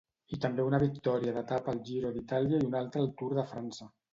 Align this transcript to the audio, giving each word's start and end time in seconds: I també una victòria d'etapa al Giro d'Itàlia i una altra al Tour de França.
I 0.35 0.37
també 0.45 0.63
una 0.69 0.79
victòria 0.83 1.35
d'etapa 1.35 1.75
al 1.75 1.83
Giro 1.91 2.13
d'Itàlia 2.17 2.65
i 2.65 2.69
una 2.71 2.83
altra 2.83 3.05
al 3.07 3.15
Tour 3.21 3.41
de 3.43 3.49
França. 3.53 3.93